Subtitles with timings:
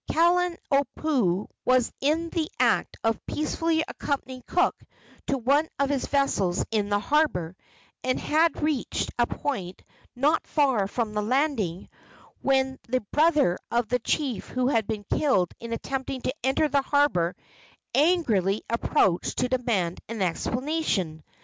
[0.09, 4.75] Kalaniopuu was in the act of peacefully accompanying Cook
[5.27, 7.55] to one of his vessels in the harbor,
[8.03, 9.83] and had reached a point
[10.15, 11.87] not far from the landing,
[12.41, 16.81] when the brother of the chief who had been killed in attempting to enter the
[16.81, 17.35] harbor
[17.93, 21.23] angrily approached to demand an explanation.